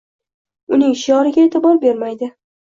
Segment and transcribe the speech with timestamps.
[0.77, 2.35] uning shioriga e’tibor bermaydi.